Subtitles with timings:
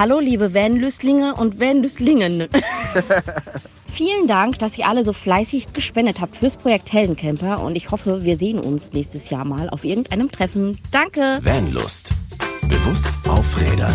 [0.00, 2.48] Hallo, liebe Van-Lüstlinge und Van-Lüstlingen.
[3.92, 8.24] Vielen Dank, dass ihr alle so fleißig gespendet habt fürs Projekt Heldencamper und ich hoffe,
[8.24, 10.78] wir sehen uns nächstes Jahr mal auf irgendeinem Treffen.
[10.90, 11.40] Danke.
[11.42, 12.12] Vanlust.
[12.62, 13.92] Bewusst aufrädern.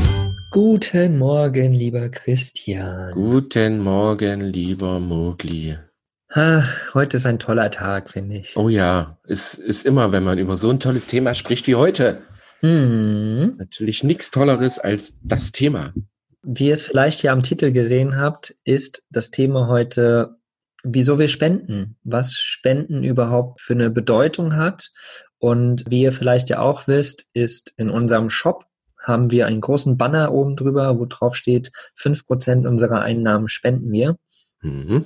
[0.52, 3.12] Guten Morgen, lieber Christian.
[3.16, 5.76] Guten Morgen, lieber Mogli.
[6.30, 8.56] Ach, heute ist ein toller Tag, finde ich.
[8.56, 12.22] Oh ja, es ist immer, wenn man über so ein tolles Thema spricht wie heute.
[12.66, 13.58] Hm.
[13.58, 15.94] Natürlich nichts Tolleres als das Thema.
[16.42, 20.38] Wie ihr es vielleicht ja am Titel gesehen habt, ist das Thema heute,
[20.84, 24.92] wieso wir spenden, was Spenden überhaupt für eine Bedeutung hat.
[25.38, 28.66] Und wie ihr vielleicht ja auch wisst, ist in unserem Shop
[29.00, 33.92] haben wir einen großen Banner oben drüber, wo drauf steht, fünf Prozent unserer Einnahmen spenden
[33.92, 34.18] wir.
[34.62, 35.06] Mhm.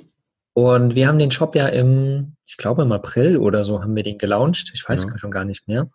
[0.59, 4.03] Und wir haben den Shop ja im, ich glaube im April oder so haben wir
[4.03, 4.71] den gelauncht.
[4.73, 5.17] Ich weiß Ja.
[5.17, 5.89] schon gar nicht mehr.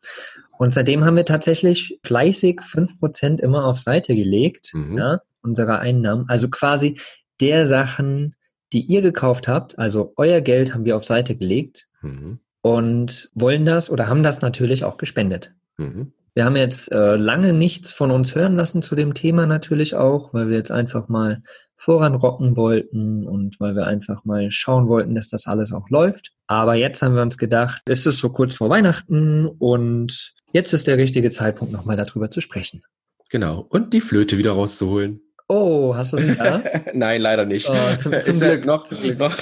[0.57, 4.97] Und seitdem haben wir tatsächlich fleißig fünf Prozent immer auf Seite gelegt, Mhm.
[4.97, 6.25] ja, unserer Einnahmen.
[6.29, 6.99] Also quasi
[7.43, 8.35] der Sachen,
[8.73, 12.39] die ihr gekauft habt, also euer Geld haben wir auf Seite gelegt Mhm.
[12.62, 15.53] und wollen das oder haben das natürlich auch gespendet.
[15.77, 16.12] Mhm.
[16.35, 20.35] Wir haben jetzt äh, lange nichts von uns hören lassen zu dem Thema natürlich auch,
[20.35, 21.43] weil wir jetzt einfach mal
[21.77, 26.33] voranrocken wollten und weil wir einfach mal schauen wollten, dass das alles auch läuft.
[26.49, 30.89] Aber jetzt haben wir uns gedacht, es ist so kurz vor Weihnachten und jetzt ist
[30.89, 32.83] der richtige Zeitpunkt, nochmal darüber zu sprechen.
[33.31, 33.65] Genau.
[33.69, 35.21] Und die Flöte wieder rauszuholen.
[35.47, 36.62] Oh, hast du sie da?
[36.95, 37.69] Nein, leider nicht.
[37.69, 39.19] Oh, zum- zum Glück, noch, zum Glück.
[39.19, 39.37] noch.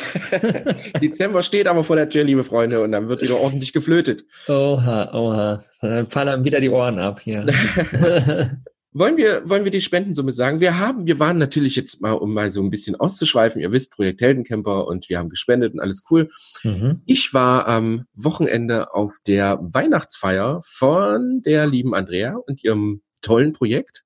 [1.01, 4.25] Dezember steht aber vor der Tür, liebe Freunde, und dann wird wieder ordentlich geflötet.
[4.49, 5.65] Oha, oha.
[5.81, 7.47] Dann fallen wieder die Ohren ab hier.
[8.95, 10.61] Wollen wir, wollen wir die Spendensumme sagen?
[10.61, 13.59] Wir haben, wir waren natürlich jetzt mal, um mal so ein bisschen auszuschweifen.
[13.59, 16.29] Ihr wisst, Projekt Heldencamper und wir haben gespendet und alles cool.
[16.63, 17.01] mhm.
[17.07, 24.05] Ich war am Wochenende auf der Weihnachtsfeier von der lieben Andrea und ihrem tollen Projekt.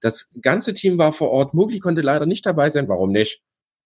[0.00, 1.54] Das ganze Team war vor Ort.
[1.54, 2.88] Mugli konnte leider nicht dabei sein.
[2.88, 3.40] Warum nicht?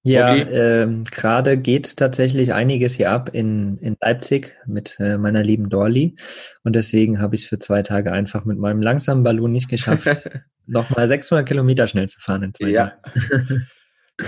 [0.05, 0.43] Ja, Okay.
[0.51, 6.17] ähm, gerade geht tatsächlich einiges hier ab in, in Leipzig mit äh, meiner lieben Dorli.
[6.65, 10.29] Und deswegen habe ich es für zwei Tage einfach mit meinem langsamen Ballon nicht geschafft,
[10.67, 12.93] nochmal 600 Kilometer schnell zu fahren in zwei Ja.
[13.05, 13.67] Tagen.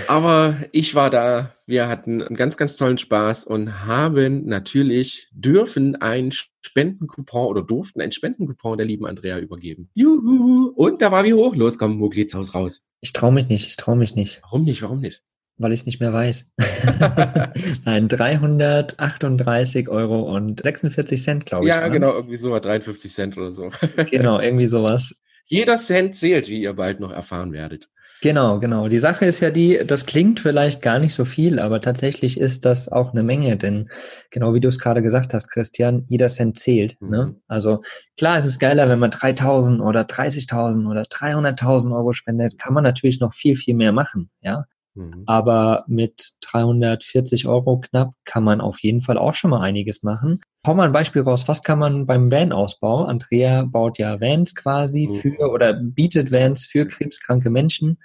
[0.07, 1.51] Aber ich war da.
[1.65, 8.01] Wir hatten einen ganz, ganz tollen Spaß und haben natürlich dürfen ein Spendencoupon oder durften
[8.01, 9.89] ein Spendencoupon der lieben Andrea übergeben.
[9.93, 10.73] Juhu!
[10.75, 11.55] Und da war wie hoch.
[11.55, 12.83] Los, komm, Muglis Haus raus.
[13.01, 14.81] Ich traue mich nicht, ich traue mich nicht, Warum nicht?
[14.81, 15.21] Warum nicht?
[15.57, 16.51] weil ich es nicht mehr weiß.
[17.85, 21.69] Nein, 338 Euro und 46 Cent, glaube ich.
[21.69, 23.71] ja, genau, irgendwie so 53 Cent oder so.
[24.11, 25.21] Genau, irgendwie sowas.
[25.45, 27.89] Jeder Cent zählt, wie ihr bald noch erfahren werdet.
[28.21, 28.87] Genau, genau.
[28.87, 32.65] Die Sache ist ja die, das klingt vielleicht gar nicht so viel, aber tatsächlich ist
[32.65, 33.89] das auch eine Menge, denn
[34.31, 36.99] genau wie du es gerade gesagt hast, Christian, jeder Cent zählt.
[37.01, 37.09] Mhm.
[37.09, 37.35] Ne?
[37.47, 37.81] Also
[38.17, 42.83] klar, es ist geiler, wenn man 3.000 oder 30.000 oder 300.000 Euro spendet, kann man
[42.83, 44.65] natürlich noch viel, viel mehr machen, ja.
[44.95, 45.23] Mhm.
[45.25, 50.39] Aber mit 340 Euro knapp kann man auf jeden Fall auch schon mal einiges machen.
[50.65, 51.47] Hau mal ein Beispiel raus.
[51.47, 53.05] Was kann man beim Van-Ausbau?
[53.05, 55.15] Andrea baut ja Vans quasi Mhm.
[55.15, 57.99] für oder bietet Vans für krebskranke Menschen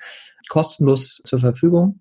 [0.48, 2.00] kostenlos zur Verfügung.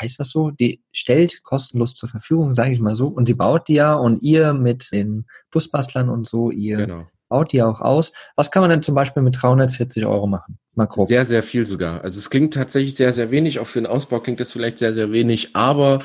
[0.00, 0.50] Heißt das so?
[0.50, 3.06] Die stellt kostenlos zur Verfügung, sage ich mal so.
[3.08, 7.06] Und sie baut die ja und ihr mit den Busbastlern und so, ihr Genau.
[7.28, 8.12] baut die auch aus.
[8.34, 10.58] Was kann man denn zum Beispiel mit 340 Euro machen?
[10.74, 11.06] Mal grob.
[11.08, 12.02] Sehr, sehr viel sogar.
[12.02, 13.58] Also es klingt tatsächlich sehr, sehr wenig.
[13.60, 15.56] Auch für den Ausbau klingt das vielleicht sehr, sehr wenig.
[15.56, 16.00] Aber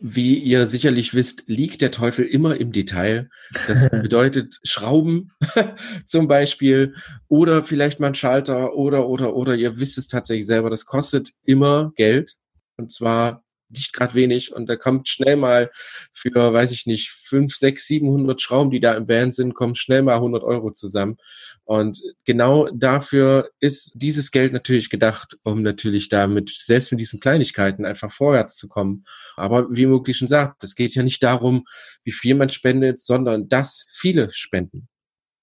[0.00, 3.28] wie ihr sicherlich wisst, liegt der Teufel immer im Detail.
[3.66, 5.32] Das bedeutet Schrauben
[6.06, 6.94] zum Beispiel
[7.28, 10.70] oder vielleicht mal ein Schalter oder, oder, oder ihr wisst es tatsächlich selber.
[10.70, 12.36] Das kostet immer Geld.
[12.76, 14.52] Und zwar nicht gerade wenig.
[14.52, 15.70] Und da kommt schnell mal
[16.12, 20.02] für, weiß ich nicht, fünf, sechs, 700 Schrauben, die da im Van sind, kommen schnell
[20.02, 21.16] mal 100 Euro zusammen.
[21.64, 27.84] Und genau dafür ist dieses Geld natürlich gedacht, um natürlich damit, selbst mit diesen Kleinigkeiten,
[27.84, 29.04] einfach vorwärts zu kommen.
[29.36, 31.66] Aber wie möglich schon sagt, es geht ja nicht darum,
[32.04, 34.88] wie viel man spendet, sondern dass viele spenden.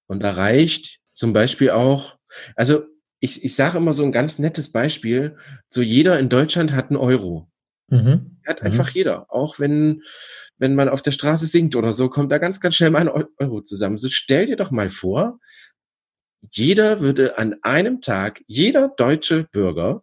[0.06, 2.18] Und da reicht zum Beispiel auch,
[2.56, 2.84] also
[3.20, 5.36] ich, ich sage immer so ein ganz nettes Beispiel,
[5.68, 7.50] so jeder in Deutschland hat einen Euro.
[7.88, 8.38] Mhm.
[8.46, 8.66] Hat Mhm.
[8.66, 9.32] einfach jeder.
[9.32, 10.02] Auch wenn,
[10.58, 13.08] wenn man auf der Straße singt oder so, kommt da ganz, ganz schnell mal ein
[13.08, 13.96] Eu- Euro zusammen.
[13.96, 15.38] So stell dir doch mal vor,
[16.52, 20.02] jeder würde an einem Tag, jeder deutsche Bürger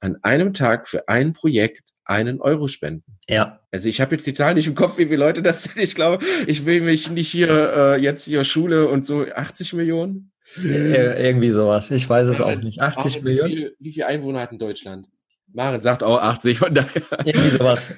[0.00, 3.18] an einem Tag für ein Projekt einen Euro spenden.
[3.28, 3.60] Ja.
[3.72, 5.78] Also ich habe jetzt die Zahl nicht im Kopf, wie viele Leute das sind.
[5.78, 10.32] Ich glaube, ich will mich nicht hier äh, jetzt hier Schule und so 80 Millionen.
[10.62, 11.90] Ir irgendwie sowas.
[11.90, 12.80] Ich weiß es auch nicht.
[12.80, 13.50] 80 Aber Millionen?
[13.50, 15.08] Wie, viel- wie viele Einwohner hat in Deutschland?
[15.56, 17.02] Maren sagt auch 80, von daher.
[17.24, 17.88] Irgendwie sowas.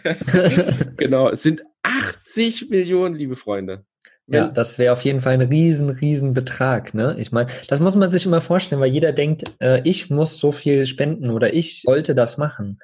[0.97, 3.85] genau, es sind 80 Millionen, liebe Freunde.
[4.27, 6.93] Ja, das wäre auf jeden Fall ein riesen, riesen Betrag.
[6.93, 7.17] Ne?
[7.19, 10.53] Ich meine, das muss man sich immer vorstellen, weil jeder denkt, äh, ich muss so
[10.53, 12.79] viel spenden oder ich sollte das machen.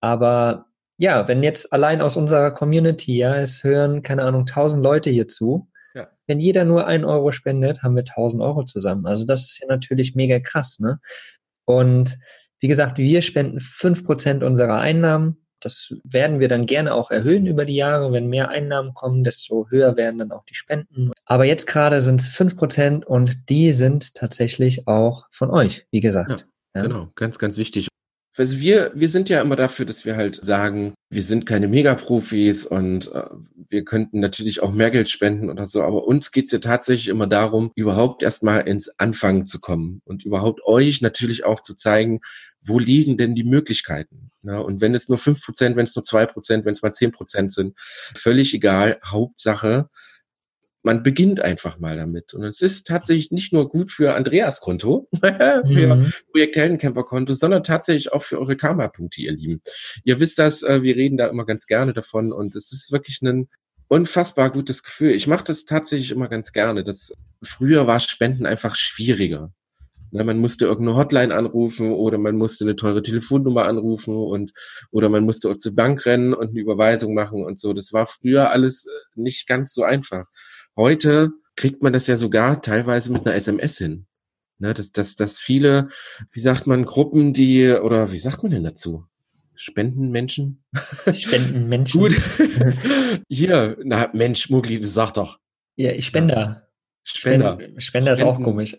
[0.00, 0.66] Aber
[0.98, 5.28] ja, wenn jetzt allein aus unserer Community, ja, es hören, keine Ahnung, tausend Leute hier
[5.28, 6.08] zu, ja.
[6.26, 9.06] wenn jeder nur ein Euro spendet, haben wir tausend Euro zusammen.
[9.06, 10.98] Also das ist ja natürlich mega krass, ne?
[11.66, 12.18] Und
[12.64, 17.46] wie gesagt, wir spenden fünf Prozent unserer Einnahmen das werden wir dann gerne auch erhöhen
[17.46, 18.12] über die Jahre.
[18.12, 21.10] Wenn mehr Einnahmen kommen, desto höher werden dann auch die Spenden.
[21.24, 26.00] Aber jetzt gerade sind es fünf Prozent und die sind tatsächlich auch von euch, wie
[26.00, 26.46] gesagt.
[26.74, 26.86] Ja, ja.
[26.86, 27.88] Genau, ganz, ganz wichtig.
[28.36, 32.66] Also wir, wir sind ja immer dafür, dass wir halt sagen, wir sind keine Megaprofis
[32.66, 33.30] und äh,
[33.68, 37.28] wir könnten natürlich auch mehr Geld spenden oder so, aber uns geht's ja tatsächlich immer
[37.28, 42.20] darum, überhaupt erstmal ins Anfangen zu kommen und überhaupt euch natürlich auch zu zeigen,
[42.64, 44.30] wo liegen denn die Möglichkeiten?
[44.42, 46.92] Na, und wenn es nur fünf Prozent, wenn es nur zwei Prozent, wenn es mal
[46.92, 48.98] zehn Prozent sind, völlig egal.
[49.04, 49.88] Hauptsache,
[50.84, 52.34] man beginnt einfach mal damit.
[52.34, 56.12] Und es ist tatsächlich nicht nur gut für Andreas Konto, für mhm.
[56.30, 59.62] Projekt Heldencamper Konto, sondern tatsächlich auch für eure Karma-Punkte, ihr Lieben.
[60.04, 63.22] Ihr wisst das, äh, wir reden da immer ganz gerne davon und es ist wirklich
[63.22, 63.48] ein
[63.88, 65.12] unfassbar gutes Gefühl.
[65.12, 66.84] Ich mache das tatsächlich immer ganz gerne.
[66.84, 69.52] Das früher war Spenden einfach schwieriger.
[70.16, 74.52] Na, man musste irgendeine Hotline anrufen oder man musste eine teure Telefonnummer anrufen und
[74.92, 77.72] oder man musste auch zur Bank rennen und eine Überweisung machen und so.
[77.72, 80.28] Das war früher alles äh, nicht ganz so einfach.
[80.76, 84.06] Heute kriegt man das ja sogar teilweise mit einer SMS hin.
[84.58, 85.88] Ne, dass, dass, dass viele,
[86.30, 89.06] wie sagt man, Gruppen, die, oder wie sagt man denn dazu?
[89.56, 90.62] Spendenmenschen?
[91.12, 92.00] Spendenmenschen.
[92.00, 92.12] Gut.
[93.28, 95.40] Hier, na Mensch, Mugli, du sag doch.
[95.74, 96.68] Ja, ich spende.
[97.04, 97.58] Spender.
[97.58, 98.76] Spender, Spender ist auch komisch.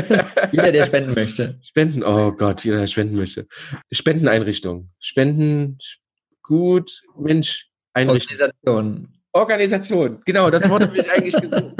[0.52, 1.58] jeder, der spenden möchte.
[1.62, 3.46] Spenden, oh Gott, jeder, der spenden möchte.
[3.92, 4.90] Spendeneinrichtung.
[4.98, 5.78] Spenden,
[6.42, 8.38] gut, Mensch, Einrichtung.
[8.64, 9.18] Organisation.
[9.34, 11.74] Organisation, genau, das Wort habe ich eigentlich gesucht.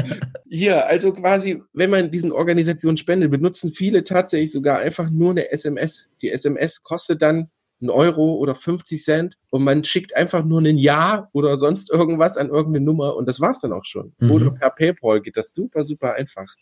[0.50, 5.50] Hier, also quasi, wenn man diesen Organisationen spendet, benutzen viele tatsächlich sogar einfach nur eine
[5.50, 6.08] SMS.
[6.20, 10.78] Die SMS kostet dann ein Euro oder 50 Cent und man schickt einfach nur ein
[10.78, 14.14] Ja oder sonst irgendwas an irgendeine Nummer und das war's dann auch schon.
[14.18, 14.30] Mhm.
[14.30, 16.52] Oder per PayPal geht das super, super einfach.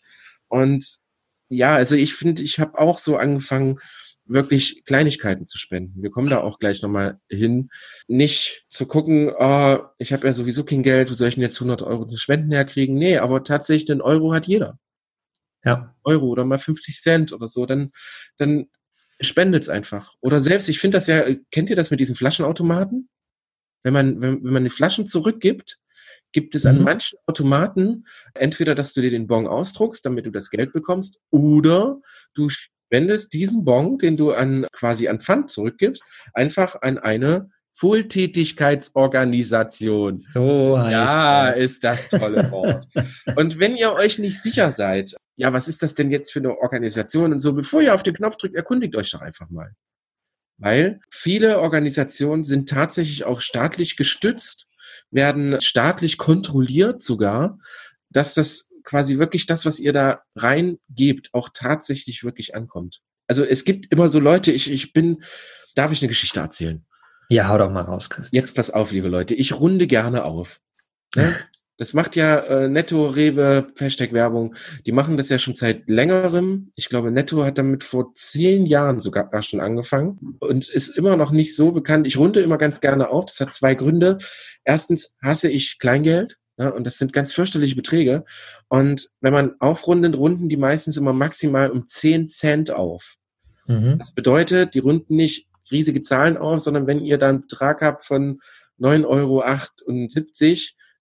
[0.48, 0.98] Und
[1.48, 3.78] ja, also ich finde, ich habe auch so angefangen,
[4.26, 6.02] wirklich Kleinigkeiten zu spenden.
[6.02, 7.70] Wir kommen da auch gleich nochmal hin.
[8.08, 11.56] Nicht zu gucken, oh, ich habe ja sowieso kein Geld, wo soll ich denn jetzt
[11.56, 12.96] 100 Euro zu Spenden herkriegen?
[12.96, 14.78] Nee, aber tatsächlich, den Euro hat jeder.
[15.64, 15.94] Ja.
[16.04, 17.92] Euro oder mal 50 Cent oder so, dann,
[18.36, 18.66] dann
[19.20, 20.14] spendet's einfach.
[20.20, 23.08] Oder selbst, ich finde das ja, kennt ihr das mit diesen Flaschenautomaten?
[23.82, 25.78] Wenn man, wenn, wenn man die Flaschen zurückgibt,
[26.32, 26.84] gibt es an mhm.
[26.84, 28.04] manchen Automaten
[28.34, 32.00] entweder, dass du dir den Bon ausdruckst, damit du das Geld bekommst, oder
[32.34, 36.04] du spendest diesen Bon, den du an quasi an Pfand zurückgibst,
[36.34, 40.18] einfach an eine Wohltätigkeitsorganisation.
[40.18, 41.58] So heißt Ja, das.
[41.58, 42.86] ist das tolle Wort.
[43.36, 46.58] Und wenn ihr euch nicht sicher seid, ja, was ist das denn jetzt für eine
[46.58, 49.74] Organisation und so, bevor ihr auf den Knopf drückt, erkundigt euch doch einfach mal.
[50.58, 54.66] Weil viele Organisationen sind tatsächlich auch staatlich gestützt,
[55.10, 57.58] werden staatlich kontrolliert sogar,
[58.08, 63.02] dass das quasi wirklich das, was ihr da reingebt, auch tatsächlich wirklich ankommt.
[63.26, 65.22] Also es gibt immer so Leute, ich, ich bin,
[65.74, 66.86] darf ich eine Geschichte erzählen?
[67.28, 68.30] Ja, hau doch mal raus, Chris.
[68.32, 69.34] Jetzt pass auf, liebe Leute.
[69.34, 70.60] Ich runde gerne auf.
[71.14, 71.36] Ne?
[71.78, 74.54] Das macht ja äh, Netto, Rewe, Hashtag Werbung.
[74.86, 76.72] Die machen das ja schon seit längerem.
[76.74, 81.32] Ich glaube, Netto hat damit vor zehn Jahren sogar schon angefangen und ist immer noch
[81.32, 82.06] nicht so bekannt.
[82.06, 83.26] Ich runde immer ganz gerne auf.
[83.26, 84.18] Das hat zwei Gründe.
[84.64, 86.38] Erstens hasse ich Kleingeld.
[86.58, 86.74] Ja, ne?
[86.74, 88.24] und das sind ganz fürchterliche Beträge.
[88.68, 93.16] Und wenn man aufrundet, runden die meistens immer maximal um zehn Cent auf.
[93.66, 93.98] Mhm.
[93.98, 98.04] Das bedeutet, die runden nicht riesige Zahlen auf, sondern wenn ihr da einen Betrag habt
[98.04, 98.40] von
[98.78, 99.42] 9,78 Euro,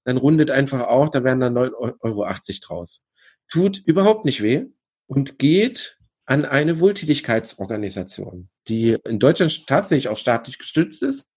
[0.06, 2.26] dann rundet einfach auch, da werden dann 9,80 Euro
[2.66, 3.04] draus.
[3.50, 4.66] Tut überhaupt nicht weh
[5.08, 11.28] und geht an eine Wohltätigkeitsorganisation, die in Deutschland tatsächlich auch staatlich gestützt ist.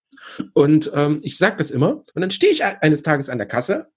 [0.55, 2.05] Und ähm, ich sage das immer.
[2.15, 3.89] Und dann stehe ich eines Tages an der Kasse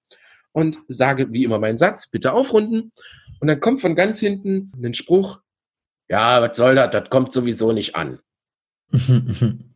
[0.51, 2.91] und sage wie immer meinen Satz, bitte aufrunden.
[3.39, 5.41] Und dann kommt von ganz hinten ein Spruch,
[6.09, 8.19] ja, was soll das, das kommt sowieso nicht an.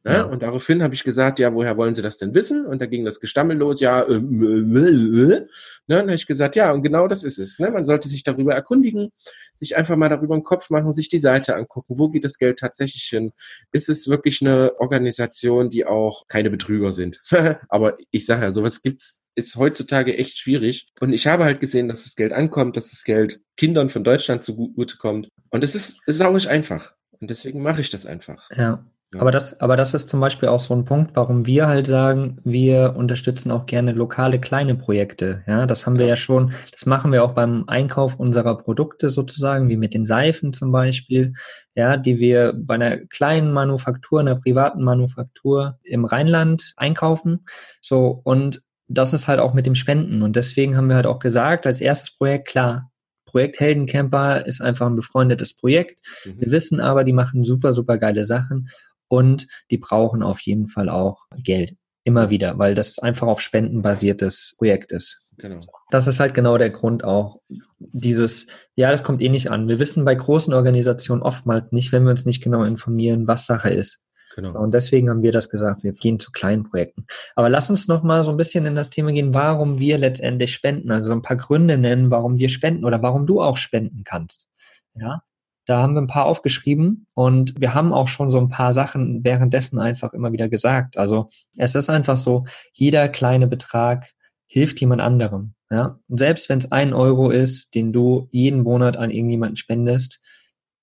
[0.05, 2.65] Ja, und daraufhin habe ich gesagt, ja, woher wollen Sie das denn wissen?
[2.65, 5.47] Und da ging das Gestammel los, ja, äh, äh, äh.
[5.87, 7.59] Ne, dann habe ich gesagt, ja, und genau das ist es.
[7.59, 7.69] Ne?
[7.71, 9.11] Man sollte sich darüber erkundigen,
[9.55, 12.59] sich einfach mal darüber einen Kopf machen, sich die Seite angucken, wo geht das Geld
[12.59, 13.31] tatsächlich hin?
[13.71, 17.21] Ist es wirklich eine Organisation, die auch keine Betrüger sind?
[17.69, 20.87] Aber ich sage ja, sowas gibt's, ist heutzutage echt schwierig.
[20.99, 24.43] Und ich habe halt gesehen, dass das Geld ankommt, dass das Geld Kindern von Deutschland
[24.43, 25.29] zugute kommt.
[25.51, 26.95] Und es ist, es ist auch nicht einfach.
[27.19, 28.49] Und deswegen mache ich das einfach.
[28.51, 28.85] Ja.
[29.19, 32.39] Aber das, aber das ist zum Beispiel auch so ein Punkt, warum wir halt sagen,
[32.43, 35.43] wir unterstützen auch gerne lokale kleine Projekte.
[35.47, 39.69] Ja, das haben wir ja schon, das machen wir auch beim Einkauf unserer Produkte sozusagen,
[39.69, 41.33] wie mit den Seifen zum Beispiel,
[41.73, 47.45] ja, die wir bei einer kleinen Manufaktur, einer privaten Manufaktur im Rheinland einkaufen.
[47.81, 50.21] So, und das ist halt auch mit dem Spenden.
[50.21, 52.91] Und deswegen haben wir halt auch gesagt, als erstes Projekt, klar,
[53.35, 55.97] Projekt Heldencamper ist einfach ein befreundetes Projekt.
[56.25, 56.39] Mhm.
[56.39, 58.69] Wir wissen aber, die machen super, super geile Sachen
[59.07, 61.77] und die brauchen auf jeden Fall auch Geld.
[62.03, 65.31] Immer wieder, weil das einfach auf Spenden basiertes Projekt ist.
[65.37, 65.57] Genau.
[65.89, 67.41] Das ist halt genau der Grund auch.
[67.79, 69.67] Dieses, ja, das kommt eh nicht an.
[69.67, 73.69] Wir wissen bei großen Organisationen oftmals nicht, wenn wir uns nicht genau informieren, was Sache
[73.69, 74.01] ist.
[74.35, 74.49] Genau.
[74.49, 77.05] So, und deswegen haben wir das gesagt, wir gehen zu kleinen Projekten.
[77.35, 80.53] Aber lass uns noch mal so ein bisschen in das Thema gehen, warum wir letztendlich
[80.53, 80.91] spenden.
[80.91, 84.49] Also so ein paar Gründe nennen, warum wir spenden oder warum du auch spenden kannst.
[84.93, 85.23] Ja,
[85.65, 89.23] da haben wir ein paar aufgeschrieben und wir haben auch schon so ein paar Sachen
[89.23, 90.97] währenddessen einfach immer wieder gesagt.
[90.97, 94.11] Also es ist einfach so, jeder kleine Betrag
[94.47, 95.55] hilft jemand anderem.
[95.71, 100.21] Ja, und selbst wenn es ein Euro ist, den du jeden Monat an irgendjemanden spendest,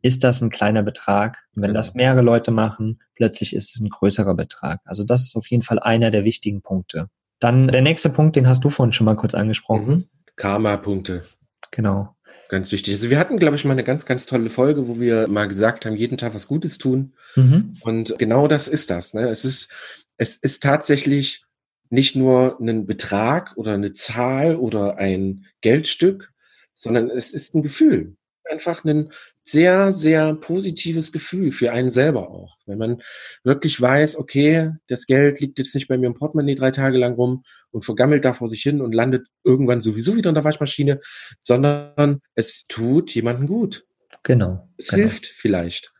[0.02, 1.38] ist das ein kleiner Betrag.
[1.54, 2.02] Und wenn das genau.
[2.02, 4.80] mehrere Leute machen, plötzlich ist es ein größerer Betrag.
[4.84, 7.08] Also das ist auf jeden Fall einer der wichtigen Punkte.
[7.38, 9.88] Dann der nächste Punkt, den hast du vorhin schon mal kurz angesprochen.
[9.88, 10.08] Mhm.
[10.36, 11.24] Karma-Punkte.
[11.70, 12.16] Genau.
[12.48, 12.94] Ganz wichtig.
[12.94, 15.86] Also wir hatten, glaube ich, mal eine ganz, ganz tolle Folge, wo wir mal gesagt
[15.86, 17.14] haben, jeden Tag was Gutes tun.
[17.34, 17.74] Mhm.
[17.80, 19.14] Und genau das ist das.
[19.14, 19.28] Ne?
[19.28, 19.70] Es ist,
[20.18, 21.42] es ist tatsächlich
[21.88, 26.30] nicht nur ein Betrag oder eine Zahl oder ein Geldstück,
[26.74, 28.16] sondern es ist ein Gefühl
[28.52, 29.10] einfach ein
[29.44, 32.58] sehr, sehr positives Gefühl für einen selber auch.
[32.66, 33.02] Wenn man
[33.44, 37.14] wirklich weiß, okay, das Geld liegt jetzt nicht bei mir im Portemonnaie drei Tage lang
[37.14, 41.00] rum und vergammelt da vor sich hin und landet irgendwann sowieso wieder in der Waschmaschine,
[41.40, 43.84] sondern es tut jemandem gut.
[44.22, 44.68] Genau.
[44.76, 45.02] Es genau.
[45.02, 45.92] hilft vielleicht.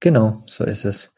[0.00, 1.14] Genau, so ist es.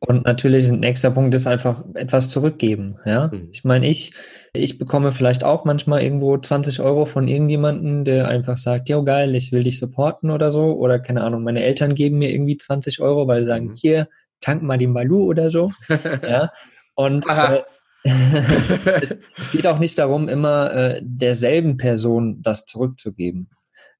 [0.00, 2.98] Und natürlich ein nächster Punkt ist einfach etwas zurückgeben.
[3.04, 3.48] Ja, mhm.
[3.52, 4.12] ich meine, ich,
[4.52, 9.36] ich bekomme vielleicht auch manchmal irgendwo 20 Euro von irgendjemanden, der einfach sagt, ja geil,
[9.36, 10.72] ich will dich supporten oder so.
[10.72, 13.74] Oder keine Ahnung, meine Eltern geben mir irgendwie 20 Euro, weil sie sagen, mhm.
[13.74, 14.08] hier,
[14.40, 15.70] tank mal den Balu oder so.
[16.22, 16.50] ja.
[16.94, 17.62] Und äh,
[18.04, 23.50] es, es, geht auch nicht darum, immer äh, derselben Person das zurückzugeben.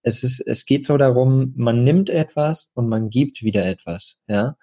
[0.02, 4.56] Es ist, es geht so darum, man nimmt etwas und man gibt wieder etwas, ja.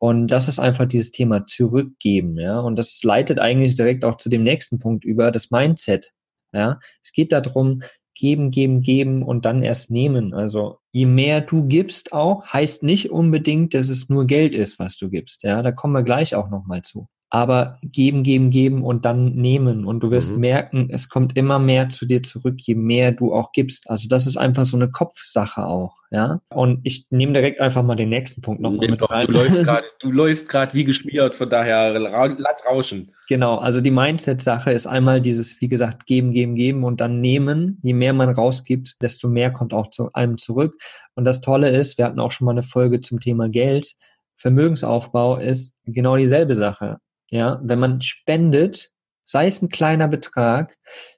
[0.00, 2.60] Und das ist einfach dieses Thema zurückgeben, ja.
[2.60, 6.12] Und das leitet eigentlich direkt auch zu dem nächsten Punkt über, das Mindset,
[6.52, 6.80] ja.
[7.02, 7.82] Es geht darum,
[8.14, 10.34] geben, geben, geben und dann erst nehmen.
[10.34, 14.96] Also je mehr du gibst auch, heißt nicht unbedingt, dass es nur Geld ist, was
[14.96, 15.62] du gibst, ja.
[15.62, 19.84] Da kommen wir gleich auch nochmal zu aber geben, geben, geben und dann nehmen.
[19.84, 20.40] Und du wirst mhm.
[20.40, 23.90] merken, es kommt immer mehr zu dir zurück, je mehr du auch gibst.
[23.90, 26.40] Also das ist einfach so eine Kopfsache auch, ja.
[26.48, 29.26] Und ich nehme direkt einfach mal den nächsten Punkt noch nee, mit doch, rein.
[29.26, 33.12] Du läufst gerade, du läufst gerade wie geschmiert, von daher lass rauschen.
[33.28, 37.78] Genau, also die Mindset-Sache ist einmal dieses, wie gesagt, geben, geben, geben und dann nehmen.
[37.82, 40.80] Je mehr man rausgibt, desto mehr kommt auch zu einem zurück.
[41.14, 43.96] Und das Tolle ist, wir hatten auch schon mal eine Folge zum Thema Geld.
[44.38, 46.98] Vermögensaufbau ist genau dieselbe Sache.
[47.30, 48.90] Ja, wenn man spendet,
[49.24, 50.76] sei es ein kleiner Betrag,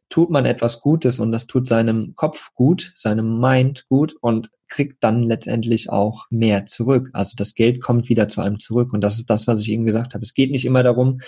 [0.08, 5.02] tut man etwas Gutes und das tut seinem Kopf gut, seinem Mind gut und kriegt
[5.04, 7.10] dann letztendlich auch mehr zurück.
[7.12, 9.84] Also das Geld kommt wieder zu einem zurück und das ist das, was ich eben
[9.84, 10.24] gesagt habe.
[10.24, 11.20] Es geht nicht immer darum,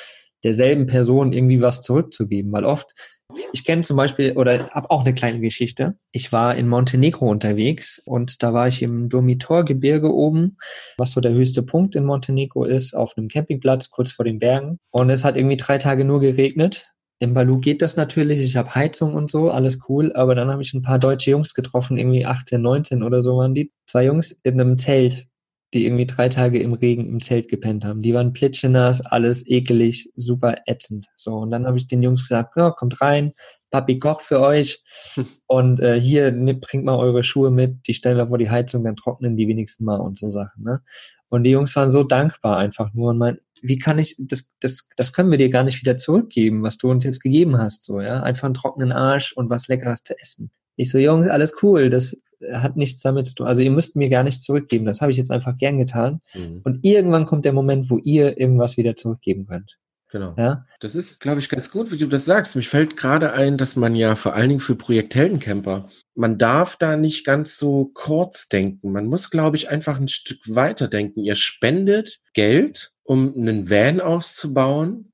[0.44, 2.92] derselben Person irgendwie was zurückzugeben, weil oft
[3.52, 5.96] ich kenne zum Beispiel oder habe auch eine kleine Geschichte.
[6.12, 10.56] Ich war in Montenegro unterwegs und da war ich im Dormitorgebirge oben,
[10.99, 14.78] was so der höchste Punkt in Montenegro ist, auf einem Campingplatz kurz vor den Bergen.
[14.90, 16.88] Und es hat irgendwie drei Tage nur geregnet.
[17.18, 20.62] Im Balu geht das natürlich, ich habe Heizung und so, alles cool, aber dann habe
[20.62, 23.70] ich ein paar deutsche Jungs getroffen, irgendwie 18, 19 oder so waren die.
[23.87, 25.28] Zwei Jungs in einem Zelt
[25.73, 28.02] die irgendwie drei Tage im Regen im Zelt gepennt haben.
[28.02, 31.07] Die waren plitschenass, alles ekelig, super ätzend.
[31.17, 33.33] So, und dann habe ich den Jungs gesagt, ja, kommt rein,
[33.71, 34.83] Papi kocht für euch
[35.47, 38.85] und äh, hier ne, bringt mal eure Schuhe mit, die stellen wir vor die Heizung,
[38.85, 40.62] dann trocknen die wenigsten mal und so Sachen.
[40.62, 40.83] Ne?
[41.29, 44.88] Und die Jungs waren so dankbar einfach nur und meinten, wie kann ich, das, das,
[44.97, 48.00] das können wir dir gar nicht wieder zurückgeben, was du uns jetzt gegeben hast, so,
[48.00, 48.23] ja.
[48.23, 50.50] Einfach einen trockenen Arsch und was Leckeres zu essen.
[50.76, 52.17] Ich so, Jungs, alles cool, das
[52.52, 53.47] hat nichts damit zu tun.
[53.47, 54.85] Also ihr müsst mir gar nichts zurückgeben.
[54.85, 56.21] Das habe ich jetzt einfach gern getan.
[56.35, 56.61] Mhm.
[56.64, 59.79] Und irgendwann kommt der Moment, wo ihr irgendwas wieder zurückgeben könnt.
[60.11, 60.35] Genau.
[60.37, 60.67] Ja?
[60.81, 62.55] Das ist, glaube ich, ganz gut, wie du das sagst.
[62.55, 66.76] Mich fällt gerade ein, dass man ja vor allen Dingen für Projekt Heldencamper, man darf
[66.76, 68.93] da nicht ganz so kurz denken.
[68.93, 71.21] Man muss, glaube ich, einfach ein Stück weiter denken.
[71.21, 75.12] Ihr spendet Geld, um einen Van auszubauen,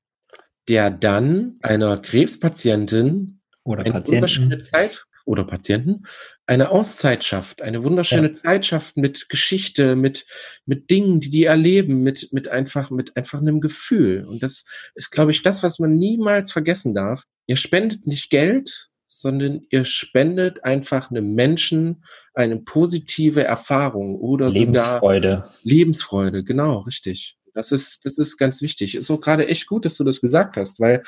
[0.67, 4.61] der dann einer Krebspatientin oder Patienten.
[4.61, 6.05] Zeit oder Patienten
[6.47, 8.33] eine Auszeit schafft, eine wunderschöne ja.
[8.33, 10.25] Zeit schafft mit Geschichte, mit,
[10.65, 14.25] mit Dingen, die die erleben, mit, mit einfach, mit einfach einem Gefühl.
[14.25, 17.25] Und das ist, glaube ich, das, was man niemals vergessen darf.
[17.45, 25.29] Ihr spendet nicht Geld, sondern ihr spendet einfach einem Menschen eine positive Erfahrung oder Lebensfreude.
[25.29, 26.43] sogar Lebensfreude.
[26.43, 27.37] Genau, richtig.
[27.53, 28.95] Das ist, das ist ganz wichtig.
[28.95, 31.03] Ist auch gerade echt gut, dass du das gesagt hast, weil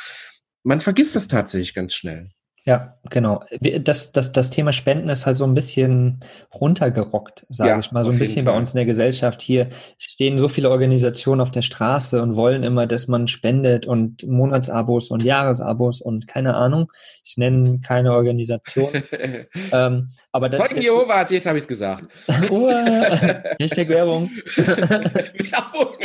[0.61, 2.29] man vergisst das tatsächlich ganz schnell.
[2.63, 3.43] Ja, genau.
[3.59, 6.19] Das, das, das Thema Spenden ist halt so ein bisschen
[6.53, 8.03] runtergerockt, sage ja, ich mal.
[8.03, 9.41] So ein bisschen bei uns in der Gesellschaft.
[9.41, 14.27] Hier stehen so viele Organisationen auf der Straße und wollen immer, dass man spendet und
[14.27, 16.91] Monatsabos und Jahresabos und keine Ahnung.
[17.23, 18.91] Ich nenne keine Organisation.
[19.71, 22.05] ähm, aber das, Zeugen Jehovas, jetzt habe ich es gesagt.
[22.27, 24.29] Hashtag Werbung.
[24.55, 25.97] Werbung.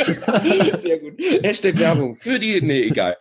[0.77, 1.13] Sehr gut.
[1.43, 2.15] Hashtag Werbung.
[2.15, 3.15] Für die, nee, egal.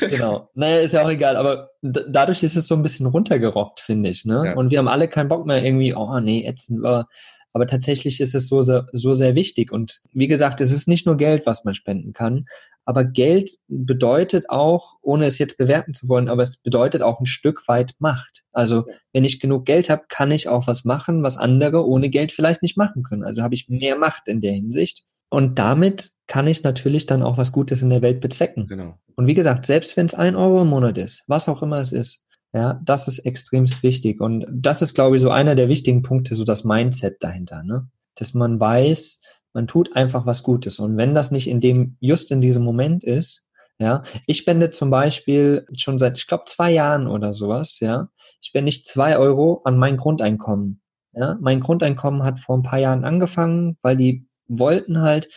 [0.00, 0.50] genau.
[0.54, 1.36] Naja, ist ja auch egal.
[1.36, 4.24] Aber dadurch ist es so ein bisschen runtergerockt, finde ich.
[4.24, 4.42] Ne?
[4.46, 4.56] Ja.
[4.56, 7.08] Und wir haben alle keinen Bock mehr irgendwie, oh nee, ätzend war.
[7.52, 9.72] Aber tatsächlich ist es so sehr, so sehr wichtig.
[9.72, 12.44] Und wie gesagt, es ist nicht nur Geld, was man spenden kann.
[12.84, 17.24] Aber Geld bedeutet auch, ohne es jetzt bewerten zu wollen, aber es bedeutet auch ein
[17.24, 18.44] Stück weit Macht.
[18.52, 22.30] Also wenn ich genug Geld habe, kann ich auch was machen, was andere ohne Geld
[22.30, 23.24] vielleicht nicht machen können.
[23.24, 25.04] Also habe ich mehr Macht in der Hinsicht.
[25.36, 28.68] Und damit kann ich natürlich dann auch was Gutes in der Welt bezwecken.
[28.68, 28.94] Genau.
[29.16, 31.92] Und wie gesagt, selbst wenn es ein Euro im Monat ist, was auch immer es
[31.92, 32.22] ist,
[32.54, 34.22] ja, das ist extremst wichtig.
[34.22, 37.86] Und das ist, glaube ich, so einer der wichtigen Punkte, so das Mindset dahinter, ne?
[38.14, 39.20] Dass man weiß,
[39.52, 40.78] man tut einfach was Gutes.
[40.78, 43.42] Und wenn das nicht in dem, just in diesem Moment ist,
[43.78, 48.08] ja, ich spende zum Beispiel schon seit, ich glaube, zwei Jahren oder sowas, ja,
[48.40, 50.80] ich spende nicht zwei Euro an mein Grundeinkommen.
[51.12, 55.28] Ja, mein Grundeinkommen hat vor ein paar Jahren angefangen, weil die wollten halt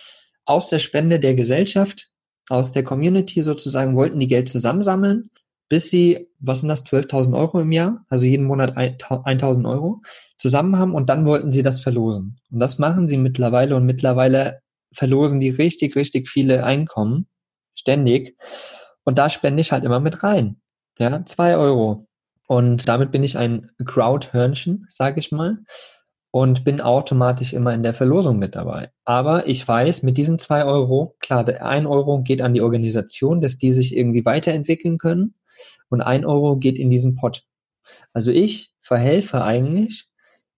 [0.46, 2.10] aus der Spende der Gesellschaft,
[2.50, 5.30] aus der Community sozusagen, wollten die Geld zusammensammeln,
[5.70, 10.02] bis sie, was sind das, 12.000 Euro im Jahr, also jeden Monat 1.000 Euro,
[10.38, 12.40] zusammen haben und dann wollten sie das verlosen.
[12.52, 14.62] Und das machen sie mittlerweile und mittlerweile
[14.92, 17.28] verlosen die richtig, richtig viele Einkommen,
[17.76, 18.36] ständig.
[19.04, 20.60] Und da spende ich halt immer mit rein.
[20.98, 22.08] Ja, zwei Euro.
[22.48, 25.60] Und damit bin ich ein Crowd-Hörnchen, sage ich mal
[26.32, 28.92] und bin automatisch immer in der Verlosung mit dabei.
[29.06, 33.42] Aber ich weiß, mit diesen zwei Euro, klar, der ein Euro geht an die Organisation,
[33.42, 35.36] dass die sich irgendwie weiterentwickeln können
[35.90, 37.44] und ein Euro geht in diesen Pot.
[38.14, 40.08] Also ich verhelfe eigentlich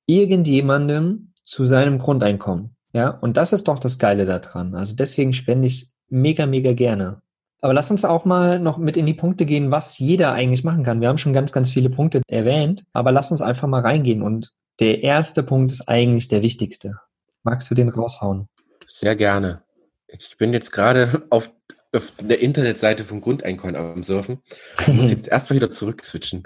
[0.05, 2.75] irgendjemandem zu seinem Grundeinkommen.
[2.93, 4.75] Ja, und das ist doch das Geile daran.
[4.75, 7.21] Also deswegen spende ich mega, mega gerne.
[7.61, 10.83] Aber lass uns auch mal noch mit in die Punkte gehen, was jeder eigentlich machen
[10.83, 10.99] kann.
[10.99, 14.51] Wir haben schon ganz, ganz viele Punkte erwähnt, aber lass uns einfach mal reingehen und
[14.81, 16.95] der erste Punkt ist eigentlich der wichtigste.
[17.43, 18.49] Magst du den raushauen?
[18.87, 19.61] Sehr gerne.
[20.07, 21.51] Ich bin jetzt gerade auf,
[21.93, 24.41] auf der Internetseite vom Grundeinkommen am Surfen.
[24.79, 26.43] Ich muss jetzt erstmal wieder zurückswitchen.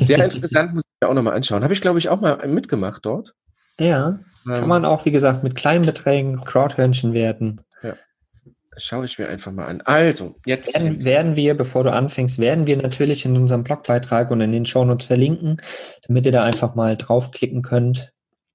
[0.00, 1.62] Sehr interessant, muss ich mir auch nochmal anschauen.
[1.62, 3.34] Habe ich, glaube ich, auch mal mitgemacht dort.
[3.78, 7.60] Ja, kann ähm, man auch, wie gesagt, mit kleinen Beträgen Crowdhörnchen werden.
[7.82, 7.94] Ja
[8.78, 9.80] schaue ich mir einfach mal an.
[9.82, 10.74] Also, jetzt.
[10.74, 14.66] Werden, werden, wir, bevor du anfängst, werden wir natürlich in unserem Blogbeitrag und in den
[14.66, 15.60] Shownotes verlinken,
[16.06, 18.12] damit ihr da einfach mal draufklicken könnt.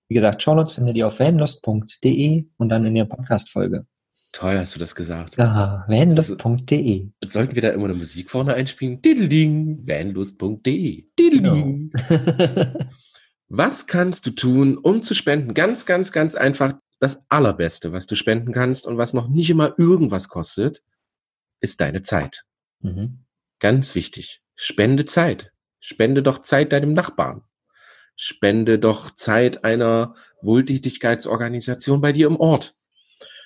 [0.08, 3.86] Wie gesagt, Shownotes findet ihr auf vanlust.de und dann in der Podcast-Folge.
[4.32, 5.38] Toll, hast du das gesagt.
[5.38, 7.10] Ja, vanlust.de.
[7.22, 9.02] Also, sollten wir da immer eine Musik vorne einspielen?
[9.02, 11.06] Diddleding, vanlust.de.
[11.20, 11.92] Diddleding.
[11.92, 12.74] Genau.
[13.50, 15.54] Was kannst du tun, um zu spenden?
[15.54, 19.78] Ganz, ganz, ganz einfach das Allerbeste, was du spenden kannst und was noch nicht immer
[19.78, 20.84] irgendwas kostet,
[21.60, 22.46] ist deine Zeit.
[22.80, 23.26] Mhm.
[23.60, 24.42] Ganz wichtig.
[24.56, 25.52] Spende Zeit.
[25.80, 27.44] Spende doch Zeit deinem Nachbarn.
[28.16, 32.76] Spende doch Zeit einer Wohltätigkeitsorganisation bei dir im Ort.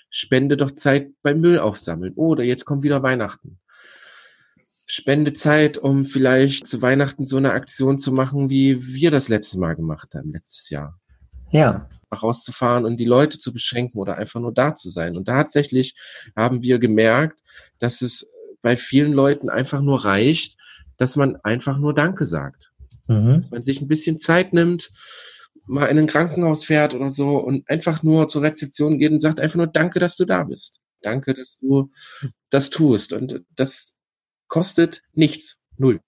[0.10, 2.14] Spende doch Zeit beim Müll aufsammeln.
[2.16, 3.60] Oder jetzt kommt wieder Weihnachten.
[4.86, 9.58] Spende Zeit, um vielleicht zu Weihnachten so eine Aktion zu machen, wie wir das letzte
[9.60, 11.00] Mal gemacht haben, letztes Jahr.
[11.50, 11.90] Ja.
[12.12, 15.18] Rauszufahren und die Leute zu beschenken oder einfach nur da zu sein.
[15.18, 15.96] Und tatsächlich
[16.36, 17.42] haben wir gemerkt,
[17.80, 18.30] dass es
[18.62, 20.58] bei vielen Leuten einfach nur reicht,
[20.98, 22.72] dass man einfach nur Danke sagt.
[23.08, 23.36] Mhm.
[23.36, 24.90] Dass man sich ein bisschen Zeit nimmt,
[25.66, 29.40] mal in ein Krankenhaus fährt oder so und einfach nur zur Rezeption geht und sagt
[29.40, 30.80] einfach nur Danke, dass du da bist.
[31.02, 31.92] Danke, dass du
[32.50, 33.14] das tust.
[33.14, 33.98] Und das
[34.48, 35.60] kostet nichts.
[35.78, 36.02] Null.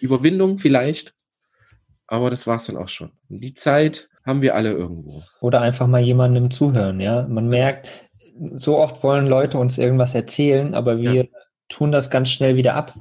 [0.00, 1.14] Überwindung vielleicht,
[2.06, 3.12] aber das war's dann auch schon.
[3.28, 5.22] Die Zeit haben wir alle irgendwo.
[5.40, 7.26] Oder einfach mal jemandem zuhören, ja.
[7.26, 7.88] Man merkt,
[8.52, 11.24] so oft wollen Leute uns irgendwas erzählen, aber wir ja.
[11.70, 12.94] tun das ganz schnell wieder ab,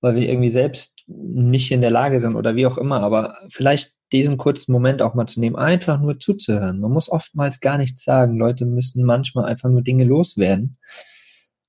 [0.00, 3.00] weil wir irgendwie selbst nicht in der Lage sind oder wie auch immer.
[3.00, 6.80] Aber vielleicht diesen kurzen Moment auch mal zu nehmen, einfach nur zuzuhören.
[6.80, 8.36] Man muss oftmals gar nichts sagen.
[8.36, 10.78] Leute müssen manchmal einfach nur Dinge loswerden.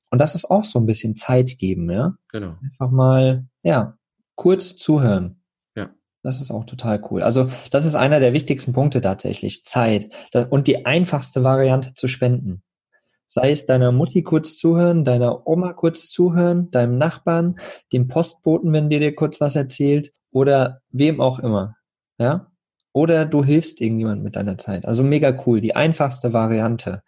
[0.09, 2.15] Und das ist auch so ein bisschen Zeit geben, ja.
[2.31, 2.57] Genau.
[2.63, 3.95] Einfach mal, ja,
[4.35, 5.42] kurz zuhören.
[6.23, 7.21] Das ist auch total cool.
[7.21, 10.09] Also das ist einer der wichtigsten Punkte tatsächlich, Zeit
[10.49, 12.63] und die einfachste Variante zu spenden.
[13.27, 17.57] Sei es deiner Mutti kurz zuhören, deiner Oma kurz zuhören, deinem Nachbarn,
[17.91, 21.75] dem Postboten, wenn dir dir kurz was erzählt oder wem auch immer.
[22.17, 22.51] Ja?
[22.93, 24.85] Oder du hilfst irgendjemand mit deiner Zeit.
[24.85, 25.61] Also mega cool.
[25.61, 27.01] Die einfachste Variante.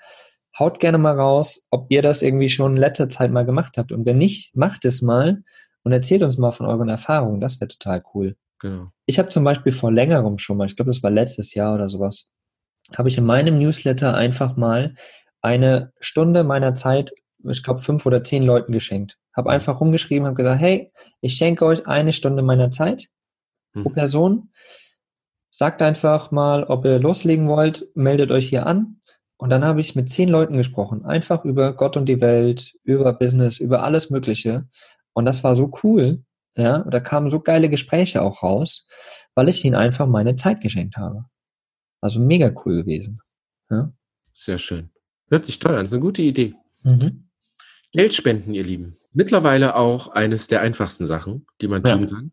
[0.57, 3.91] Haut gerne mal raus, ob ihr das irgendwie schon in letzter Zeit mal gemacht habt.
[3.91, 5.43] Und wenn nicht, macht es mal
[5.83, 7.39] und erzählt uns mal von euren Erfahrungen.
[7.39, 8.35] Das wäre total cool.
[8.65, 8.87] Genau.
[9.05, 11.87] Ich habe zum Beispiel vor längerem schon mal, ich glaube, das war letztes Jahr oder
[11.87, 12.31] sowas,
[12.97, 14.95] habe ich in meinem Newsletter einfach mal
[15.39, 17.11] eine Stunde meiner Zeit,
[17.43, 19.19] ich glaube, fünf oder zehn Leuten geschenkt.
[19.35, 23.09] Habe einfach rumgeschrieben, habe gesagt, hey, ich schenke euch eine Stunde meiner Zeit
[23.73, 23.93] pro hm.
[23.93, 24.51] Person.
[25.51, 28.99] Sagt einfach mal, ob ihr loslegen wollt, meldet euch hier an.
[29.37, 33.13] Und dann habe ich mit zehn Leuten gesprochen, einfach über Gott und die Welt, über
[33.13, 34.67] Business, über alles Mögliche.
[35.13, 36.23] Und das war so cool,
[36.55, 38.87] ja, da kamen so geile Gespräche auch raus,
[39.33, 41.25] weil ich ihnen einfach meine Zeit geschenkt habe.
[42.01, 43.19] Also mega cool gewesen.
[43.69, 43.91] Ja?
[44.33, 44.89] Sehr schön.
[45.29, 46.55] Hört sich toll an, ist eine gute Idee.
[46.83, 47.29] Mhm.
[47.91, 48.97] Geld spenden, ihr Lieben.
[49.11, 52.31] Mittlerweile auch eines der einfachsten Sachen, die man tun kann.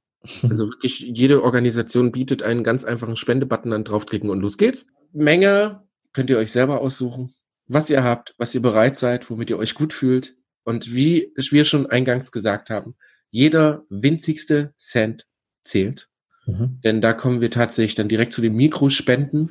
[0.49, 4.87] Also wirklich, jede Organisation bietet einen ganz einfachen Spendebutton an, draufklicken und los geht's.
[5.13, 5.83] Menge
[6.13, 7.35] könnt ihr euch selber aussuchen,
[7.67, 10.37] was ihr habt, was ihr bereit seid, womit ihr euch gut fühlt.
[10.65, 12.95] Und wie wir schon eingangs gesagt haben,
[13.33, 15.27] jeder winzigste Cent
[15.65, 16.09] zählt.
[16.47, 16.79] Mhm.
[16.85, 19.51] Denn da kommen wir tatsächlich dann direkt zu den Mikrospenden.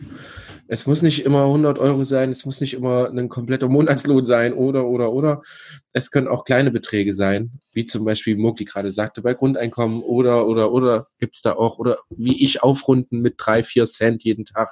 [0.67, 4.53] Es muss nicht immer 100 Euro sein, es muss nicht immer ein kompletter Monatslohn sein
[4.53, 5.41] oder, oder, oder.
[5.91, 10.47] Es können auch kleine Beträge sein, wie zum Beispiel Mogli gerade sagte, bei Grundeinkommen oder,
[10.47, 14.69] oder, oder gibt's da auch, oder wie ich aufrunden mit drei, vier Cent jeden Tag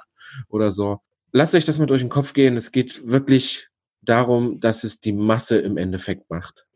[0.48, 1.00] oder so.
[1.32, 2.56] Lasst euch das mal durch den Kopf gehen.
[2.56, 3.68] Es geht wirklich
[4.02, 6.66] darum, dass es die Masse im Endeffekt macht.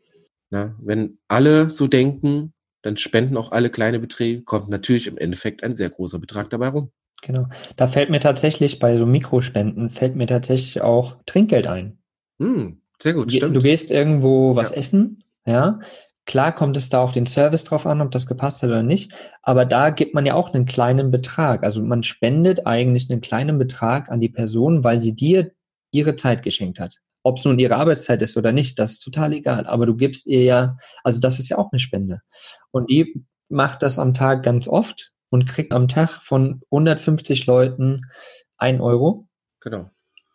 [0.51, 5.63] Na, wenn alle so denken, dann spenden auch alle kleine Beträge, kommt natürlich im Endeffekt
[5.63, 6.91] ein sehr großer Betrag dabei rum.
[7.21, 7.47] Genau.
[7.75, 11.97] Da fällt mir tatsächlich bei so Mikrospenden fällt mir tatsächlich auch Trinkgeld ein.
[12.39, 13.55] Hm, sehr gut, du, stimmt.
[13.55, 14.77] Du gehst irgendwo was ja.
[14.77, 15.79] essen, ja.
[16.25, 19.13] Klar kommt es da auf den Service drauf an, ob das gepasst hat oder nicht.
[19.43, 21.63] Aber da gibt man ja auch einen kleinen Betrag.
[21.63, 25.51] Also man spendet eigentlich einen kleinen Betrag an die Person, weil sie dir
[25.91, 26.99] ihre Zeit geschenkt hat.
[27.25, 29.65] Ob es nun ihre Arbeitszeit ist oder nicht, das ist total egal.
[29.65, 32.21] Aber du gibst ihr ja, also das ist ja auch eine Spende.
[32.69, 38.01] Und die macht das am Tag ganz oft und kriegt am Tag von 150 Leuten
[38.59, 39.27] ein Euro.
[39.59, 39.89] Genau.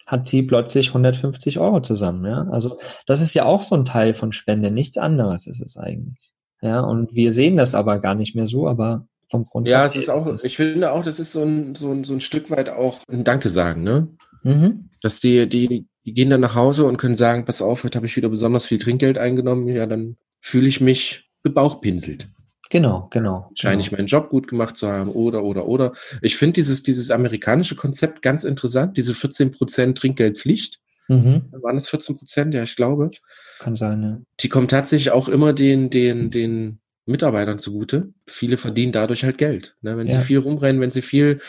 [0.05, 2.49] Hat sie plötzlich 150 Euro zusammen, ja.
[2.51, 4.73] Also das ist ja auch so ein Teil von Spende.
[4.73, 6.33] Nichts anderes ist es eigentlich.
[6.61, 9.71] Ja, und wir sehen das aber gar nicht mehr so, aber vom Grundsatz.
[9.73, 12.21] Ja, es ist auch, ich finde auch, das ist so ein, so ein, so ein
[12.21, 14.09] Stück weit auch ein Danke sagen, ne?
[14.43, 14.91] Mhm.
[15.03, 18.07] Dass die, die, die gehen dann nach Hause und können sagen, pass auf, heute habe
[18.07, 22.29] ich wieder besonders viel Trinkgeld eingenommen, ja, dann fühle ich mich bebauchpinselt.
[22.71, 23.51] Genau, genau.
[23.55, 23.87] Scheine genau.
[23.87, 25.93] ich meinen Job gut gemacht zu haben oder, oder, oder.
[26.23, 30.79] Ich finde dieses, dieses amerikanische Konzept ganz interessant, diese 14% Trinkgeldpflicht.
[31.09, 31.47] Mhm.
[31.51, 32.55] Waren es 14 Prozent?
[32.55, 33.11] Ja, ich glaube.
[33.59, 34.21] Kann sein, ja.
[34.39, 38.13] Die kommen tatsächlich auch immer den, den, den Mitarbeitern zugute.
[38.29, 39.77] Viele verdienen dadurch halt Geld.
[39.83, 39.97] Ne?
[39.97, 40.21] Wenn ja.
[40.21, 41.41] sie viel rumrennen, wenn sie viel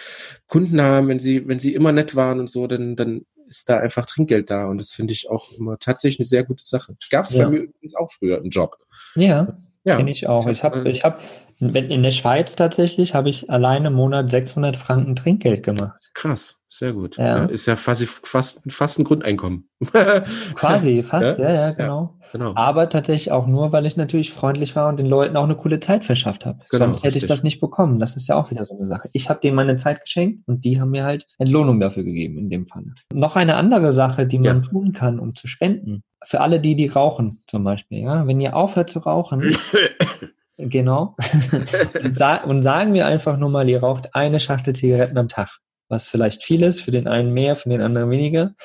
[0.48, 3.78] Kunden haben, wenn sie, wenn sie immer nett waren und so, dann, dann ist da
[3.78, 4.66] einfach Trinkgeld da.
[4.66, 6.96] Und das finde ich auch immer tatsächlich eine sehr gute Sache.
[7.12, 7.44] Gab es ja.
[7.44, 8.78] bei mir übrigens auch früher einen Job.
[9.16, 9.98] Ja, ja.
[9.98, 10.48] kenne ich auch.
[10.48, 11.20] Ich habe, ich habe,
[11.62, 16.02] in der Schweiz tatsächlich habe ich alleine im Monat 600 Franken Trinkgeld gemacht.
[16.14, 17.18] Krass, sehr gut.
[17.18, 17.38] Ja.
[17.38, 19.70] Ja, ist ja fast, fast, fast ein Grundeinkommen.
[20.56, 22.18] Quasi, fast, ja, ja, ja genau.
[22.32, 22.54] genau.
[22.56, 25.80] Aber tatsächlich auch nur, weil ich natürlich freundlich war und den Leuten auch eine coole
[25.80, 26.60] Zeit verschafft habe.
[26.70, 27.24] Genau, Sonst hätte richtig.
[27.24, 28.00] ich das nicht bekommen.
[28.00, 29.10] Das ist ja auch wieder so eine Sache.
[29.14, 32.50] Ich habe denen meine Zeit geschenkt und die haben mir halt Entlohnung dafür gegeben in
[32.50, 32.84] dem Fall.
[33.14, 36.04] Noch eine andere Sache, die man tun kann, um zu spenden.
[36.24, 38.00] Für alle die, die rauchen zum Beispiel.
[38.00, 38.28] Ja?
[38.28, 39.56] Wenn ihr aufhört zu rauchen,
[40.70, 41.16] Genau.
[42.04, 45.60] und, sa und, sagen wir einfach nur mal, ihr raucht eine Schachtel Zigaretten am Tag
[45.92, 48.56] was vielleicht viel ist, für den einen mehr, für den anderen weniger.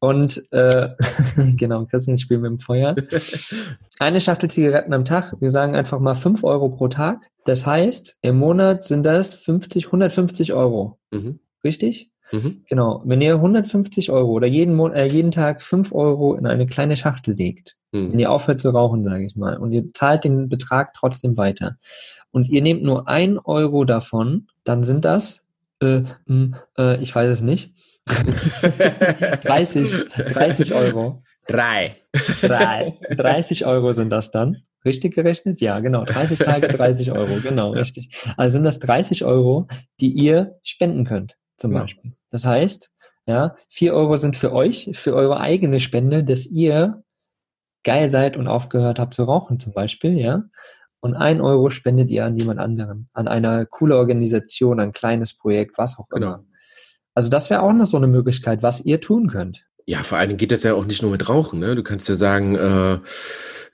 [0.00, 0.90] Und äh,
[1.56, 2.94] genau, Christian spielt mit dem Feuer.
[3.98, 7.30] Eine Schachtel Zigaretten am Tag, wir sagen einfach mal 5 Euro pro Tag.
[7.44, 10.98] Das heißt, im Monat sind das 50, 150 Euro.
[11.10, 11.40] Mhm.
[11.64, 12.10] Richtig?
[12.32, 12.62] Mhm.
[12.68, 13.02] Genau.
[13.04, 16.96] Wenn ihr 150 Euro oder jeden, Mon äh, jeden Tag 5 Euro in eine kleine
[16.96, 18.12] Schachtel legt, mhm.
[18.12, 21.76] wenn ihr aufhört zu rauchen, sage ich mal, und ihr zahlt den Betrag trotzdem weiter
[22.30, 25.42] und ihr nehmt nur 1 Euro davon, dann sind das
[25.80, 27.72] äh, mh, hm, äh, ich weiß es nicht.
[28.08, 31.22] 30, 30 Euro.
[31.46, 31.96] Drei.
[32.40, 32.94] Drei.
[33.10, 34.62] 30 Euro sind das dann.
[34.84, 35.60] Richtig gerechnet?
[35.60, 36.04] Ja, genau.
[36.04, 37.40] 30 Tage, 30 Euro.
[37.42, 38.10] Genau, richtig.
[38.36, 39.66] Also sind das 30 Euro,
[40.00, 41.72] die ihr spenden könnt, zum.
[41.72, 42.12] Beispiel.
[42.30, 42.90] Das heißt,
[43.26, 47.02] ja, 4 Euro sind für euch, für eure eigene Spende, dass ihr
[47.84, 50.44] geil seid und aufgehört habt zu rauchen, zum Beispiel, ja.
[51.00, 55.78] und ein Euro spendet ihr an jemand anderen, an eine coole Organisation, ein kleines Projekt,
[55.78, 56.38] was auch immer.
[56.38, 56.44] Genau.
[57.14, 59.64] Also das wäre auch noch so eine Möglichkeit, was ihr tun könnt.
[59.86, 61.60] Ja, vor allen Dingen geht das ja auch nicht nur mit Rauchen.
[61.60, 61.74] Ne?
[61.74, 62.98] Du kannst ja sagen, äh,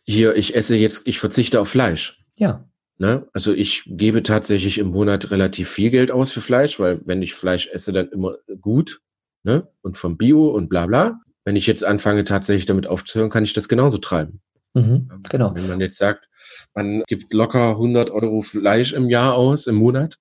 [0.04, 2.24] hier, ich esse jetzt, ich verzichte auf Fleisch.
[2.38, 2.68] Ja.
[2.98, 3.26] Ne?
[3.33, 7.35] Also ich gebe tatsächlich im Monat relativ viel Geld aus für Fleisch, weil wenn ich
[7.35, 9.00] Fleisch esse, dann immer gut
[9.42, 9.68] ne?
[9.83, 11.20] und vom Bio und bla bla.
[11.44, 14.40] Wenn ich jetzt anfange tatsächlich damit aufzuhören, kann ich das genauso treiben.
[14.74, 15.54] Mhm, genau.
[15.54, 16.28] Wenn man jetzt sagt,
[16.74, 20.18] man gibt locker 100 Euro Fleisch im Jahr aus, im Monat,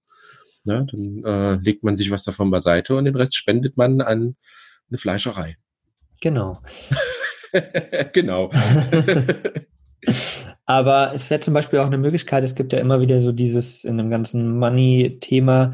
[0.64, 0.86] ne?
[0.92, 4.36] dann äh, legt man sich was davon beiseite und den Rest spendet man an
[4.90, 5.58] eine Fleischerei.
[6.22, 6.54] Genau.
[8.14, 8.52] genau.
[10.74, 13.84] Aber es wäre zum Beispiel auch eine Möglichkeit, es gibt ja immer wieder so dieses
[13.84, 15.74] in dem ganzen Money-Thema,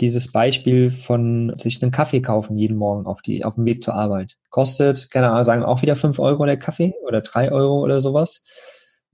[0.00, 3.94] dieses Beispiel von sich einen Kaffee kaufen jeden Morgen auf, die, auf dem Weg zur
[3.94, 4.36] Arbeit.
[4.48, 8.42] Kostet, keine Ahnung, sagen auch wieder fünf Euro der Kaffee oder drei Euro oder sowas.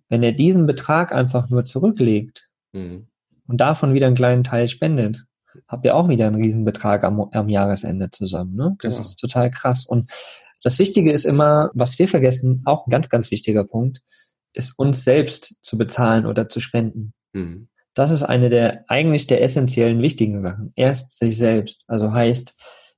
[0.09, 3.07] Wenn er diesen Betrag einfach nur zurücklegt Mhm.
[3.49, 5.25] und davon wieder einen kleinen Teil spendet,
[5.69, 8.55] habt ihr auch wieder einen Riesenbetrag am, am Jahresende zusammen.
[8.55, 8.77] Ne?
[8.83, 9.03] Das Genau.
[9.09, 9.85] ist total krass.
[9.87, 10.11] Und
[10.63, 14.01] das Wichtige ist immer, was wir vergessen, auch ein ganz, ganz wichtiger Punkt,
[14.55, 17.13] ist uns selbst zu bezahlen oder zu spenden.
[17.33, 17.69] Mhm.
[17.95, 20.73] Das ist eine der eigentlich der essentiellen wichtigen Sachen.
[20.75, 22.55] Erst sich selbst, also heißt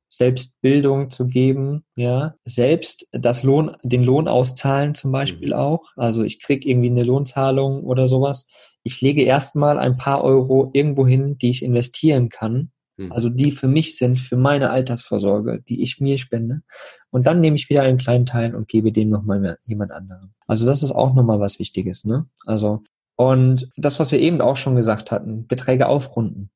[0.09, 5.55] Selbstbildung zu geben, ja, selbst das Lohn, den Lohn auszahlen zum Beispiel Mhm.
[5.55, 5.85] auch.
[5.97, 8.47] Also ich krieg irgendwie eine Lohnzahlung oder sowas.
[8.83, 12.71] Ich lege erstmal ein paar Euro irgendwo hin, die ich investieren kann.
[13.11, 16.63] Also die für mich sind, für meine Altersvorsorge, die ich mir spende.
[17.11, 20.33] Und dann nehme ich wieder einen kleinen Teil und gebe den nochmal jemand anderem.
[20.47, 22.27] Also das ist auch nochmal was Wichtiges, ne?
[22.47, 22.83] Also,
[23.17, 26.51] und das, was wir eben auch schon gesagt hatten, Beträge aufrunden.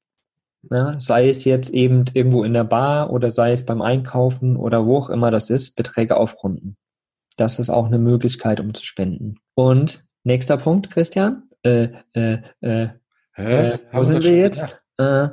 [0.71, 4.85] Ja, sei es jetzt eben irgendwo in der Bar oder sei es beim Einkaufen oder
[4.85, 6.77] wo auch immer das ist, Beträge aufrunden.
[7.39, 9.37] Das ist auch eine Möglichkeit, um zu spenden.
[9.55, 11.45] Und nächster Punkt, Christian.
[11.63, 12.89] Äh, äh, äh,
[13.33, 13.69] Hä?
[13.73, 14.65] äh, wo Haben sind wir jetzt?
[14.99, 15.29] Äh,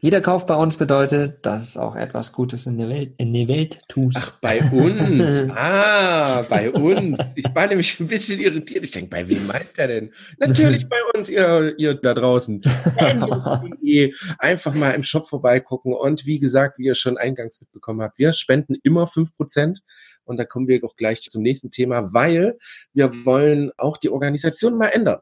[0.00, 3.80] jeder Kauf bei uns bedeutet, dass auch etwas Gutes in der Welt, in der Welt
[3.88, 4.16] tust.
[4.18, 5.46] Ach, bei uns.
[5.50, 7.18] Ah, bei uns.
[7.36, 8.84] Ich war nämlich ein bisschen irritiert.
[8.84, 10.12] Ich denke, bei wem meint er denn?
[10.38, 12.60] Natürlich bei uns, ihr, ihr da draußen.
[14.38, 15.92] Einfach mal im Shop vorbeigucken.
[15.92, 19.80] Und wie gesagt, wie ihr schon eingangs mitbekommen habt, wir spenden immer 5%.
[20.24, 22.58] Und da kommen wir auch gleich zum nächsten Thema, weil
[22.94, 25.20] wir wollen auch die Organisation mal ändern.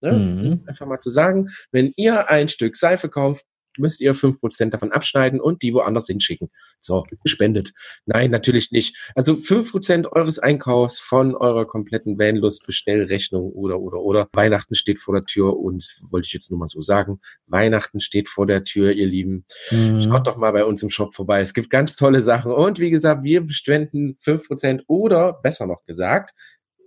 [0.00, 0.12] Ne?
[0.12, 0.64] Mhm.
[0.66, 3.46] Einfach mal zu sagen, wenn ihr ein Stück Seife kauft,
[3.78, 6.50] müsst ihr 5% davon abschneiden und die woanders hinschicken.
[6.80, 7.72] So, gespendet.
[8.06, 8.96] Nein, natürlich nicht.
[9.14, 14.28] Also 5% eures Einkaufs von eurer kompletten Vanlust Bestellrechnung oder, oder, oder.
[14.32, 18.28] Weihnachten steht vor der Tür und wollte ich jetzt nur mal so sagen, Weihnachten steht
[18.28, 19.44] vor der Tür, ihr Lieben.
[19.70, 20.00] Mhm.
[20.00, 21.40] Schaut doch mal bei uns im Shop vorbei.
[21.40, 22.52] Es gibt ganz tolle Sachen.
[22.52, 26.34] Und wie gesagt, wir spenden 5% oder besser noch gesagt,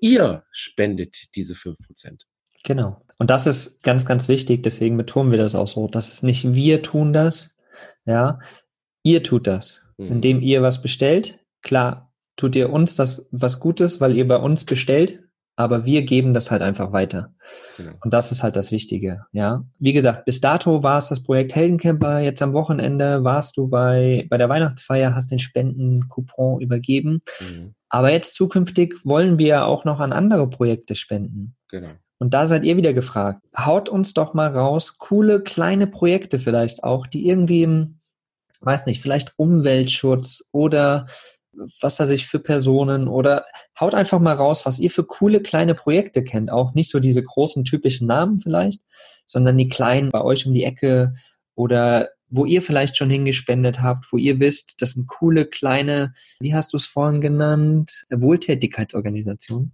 [0.02, 2.22] ihr spendet diese 5%.
[2.64, 3.02] Genau.
[3.20, 5.88] Und das ist ganz, ganz wichtig, deswegen betonen wir das auch so.
[5.88, 7.56] Das ist nicht wir tun das,
[8.06, 8.40] ja,
[9.04, 10.08] ihr tut das, Mhm.
[10.08, 11.40] indem ihr was bestellt.
[11.64, 15.24] Klar, tut ihr uns das was Gutes, weil ihr bei uns bestellt,
[15.56, 17.34] aber wir geben das halt einfach weiter.
[17.78, 17.94] Genau.
[18.04, 19.64] Und das ist halt das Wichtige, ja.
[19.80, 22.20] Wie gesagt, bis dato war es das Projekt Heldencamper.
[22.20, 27.24] Jetzt am Wochenende warst du bei, bei der Weihnachtsfeier, hast den Spendencoupon übergeben.
[27.40, 27.74] Mhm.
[27.90, 31.56] Aber jetzt zukünftig wollen wir auch noch an andere Projekte spenden.
[31.70, 31.90] Genau.
[32.20, 33.42] Und da seid ihr wieder gefragt.
[33.56, 38.00] Haut uns doch mal raus, coole kleine Projekte vielleicht auch, die irgendwie im,
[38.62, 41.06] weiß nicht, vielleicht Umweltschutz oder
[41.82, 43.46] was weiß ich für Personen oder
[43.80, 46.52] haut einfach mal raus, was ihr für coole kleine Projekte kennt.
[46.52, 48.82] Auch nicht so diese großen typischen Namen vielleicht,
[49.26, 51.16] sondern die kleinen bei euch um die Ecke
[51.56, 56.54] oder wo ihr vielleicht schon hingespendet habt, wo ihr wisst, das sind coole kleine, wie
[56.54, 59.72] hast du es vorhin genannt, Wohltätigkeitsorganisationen.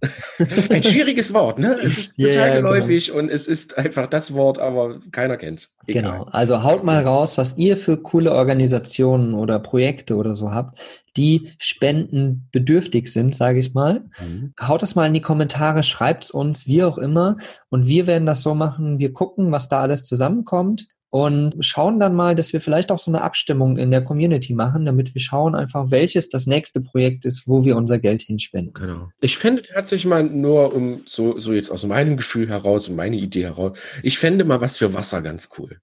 [0.70, 1.76] Ein schwieriges Wort, ne?
[1.82, 2.70] Es ist total ja, genau.
[2.70, 5.76] geläufig und es ist einfach das Wort, aber keiner kennt's.
[5.86, 6.02] Egal.
[6.02, 6.24] Genau.
[6.24, 10.78] Also haut mal raus, was ihr für coole Organisationen oder Projekte oder so habt,
[11.16, 14.04] die spendenbedürftig sind, sage ich mal.
[14.20, 14.52] Mhm.
[14.60, 17.36] Haut es mal in die Kommentare, schreibt's uns, wie auch immer.
[17.68, 18.98] Und wir werden das so machen.
[18.98, 23.08] Wir gucken, was da alles zusammenkommt und schauen dann mal, dass wir vielleicht auch so
[23.08, 27.46] eine Abstimmung in der Community machen, damit wir schauen einfach, welches das nächste Projekt ist,
[27.46, 28.72] wo wir unser Geld hinspenden.
[28.74, 29.10] Genau.
[29.20, 33.14] Ich fände tatsächlich mal nur, um so, so jetzt aus meinem Gefühl heraus und meine
[33.14, 35.78] Idee heraus, ich fände mal was für Wasser ganz cool.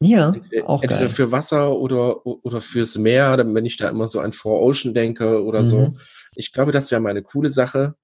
[0.00, 0.32] Ja,
[0.66, 1.10] auch Entweder geil.
[1.10, 4.94] für Wasser oder, oder fürs Meer, dann, wenn ich da immer so an Four Ocean
[4.94, 5.90] denke oder so.
[5.90, 5.98] Mhm.
[6.34, 7.94] Ich glaube, das wäre mal eine coole Sache.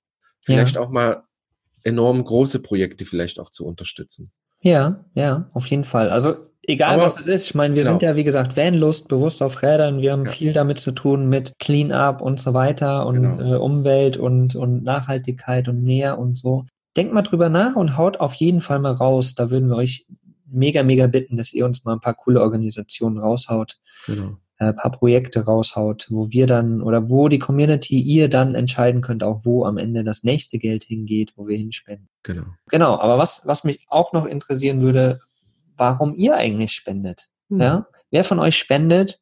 [0.43, 1.25] Vielleicht auch mal
[1.83, 4.31] enorm große Projekte vielleicht auch zu unterstützen.
[4.63, 6.11] Ja, ja, auf jeden Fall.
[6.11, 7.93] Also egal Aber- was es ist, ich meine, wir genau.
[7.95, 10.31] sind ja wie gesagt Vanlust, bewusst auf Rädern, wir haben Ja.
[10.31, 13.55] viel damit zu tun mit Cleanup und so weiter und Genau.
[13.55, 16.65] äh, Umwelt und, und Nachhaltigkeit und Meer und so.
[16.97, 19.35] denkt mal drüber nach und haut auf jeden Fall mal raus.
[19.37, 20.07] Da würden wir euch
[20.51, 23.77] mega, mega bitten, dass ihr uns mal ein paar coole Organisationen raushaut.
[24.07, 29.03] Genau äh, paar Projekte raushaut, wo wir dann oder wo die Community ihr dann entscheiden
[29.03, 32.09] könnt, auch wo am Ende das nächste Geld hingeht, wo wir hinspenden.
[32.25, 32.43] Genau.
[32.69, 35.21] Genau, aber was, was mich auch noch interessieren würde,
[35.79, 37.29] warum ihr eigentlich spendet.
[37.49, 37.61] Hm.
[37.61, 37.87] Ja?
[38.11, 39.21] Wer von euch spendet?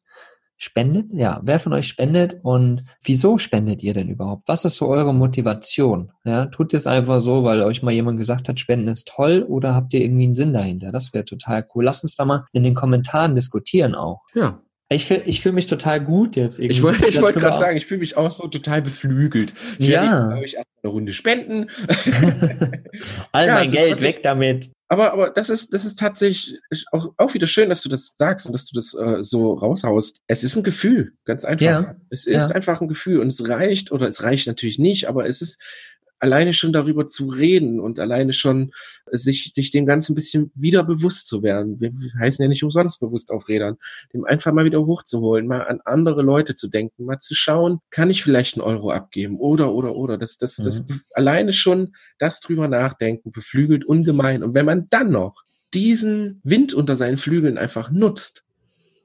[0.59, 1.05] Spendet?
[1.13, 4.47] Ja, wer von euch spendet und wieso spendet ihr denn überhaupt?
[4.47, 6.11] Was ist so eure Motivation?
[6.25, 9.75] Ja, tut es einfach so, weil euch mal jemand gesagt hat, Spenden ist toll oder
[9.75, 10.91] habt ihr irgendwie einen Sinn dahinter?
[10.91, 11.85] Das wäre total cool.
[11.85, 14.23] Lasst uns da mal in den Kommentaren diskutieren auch.
[14.33, 16.59] Ja, ich fühle ich fühl mich total gut jetzt.
[16.59, 16.77] Irgendwie.
[16.77, 19.53] Ich wollte ich wollt gerade sagen, ich fühle mich auch so total beflügelt.
[19.79, 20.29] Ich ja.
[20.29, 21.69] werde ich erst eine Runde spenden.
[23.33, 24.71] All ja, mein Geld wirklich, weg damit.
[24.87, 26.57] Aber, aber das ist, das ist tatsächlich
[26.93, 30.21] auch, auch wieder schön, dass du das sagst und dass du das äh, so raushaust.
[30.27, 31.65] Es ist ein Gefühl, ganz einfach.
[31.65, 31.95] Ja.
[32.09, 32.55] Es ist ja.
[32.55, 35.61] einfach ein Gefühl und es reicht, oder es reicht natürlich nicht, aber es ist,
[36.19, 38.71] alleine schon darüber zu reden und alleine schon
[39.11, 41.79] sich, sich dem Ganzen ein bisschen wieder bewusst zu werden.
[41.79, 43.77] Wir heißen ja nicht umsonst bewusst auf Rädern.
[44.13, 48.09] Dem einfach mal wieder hochzuholen, mal an andere Leute zu denken, mal zu schauen, kann
[48.09, 50.17] ich vielleicht einen Euro abgeben oder, oder, oder.
[50.17, 50.63] Das, das, mhm.
[50.63, 54.43] das alleine schon das drüber nachdenken beflügelt ungemein.
[54.43, 58.43] Und wenn man dann noch diesen Wind unter seinen Flügeln einfach nutzt,